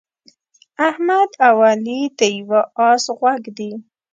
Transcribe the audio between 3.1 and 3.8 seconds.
غوږ دي.